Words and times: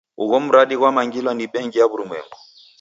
Ugho 0.21 0.37
mradi 0.45 0.75
ghwamangilwa 0.77 1.31
ni 1.35 1.45
bengi 1.53 1.77
ya 1.79 1.87
w'urumwengu. 1.89 2.37